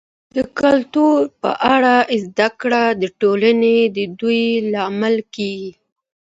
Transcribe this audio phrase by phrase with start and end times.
[0.35, 5.71] د کلتور په اړه زده کړه د ټولنې د ودي لامل کیږي.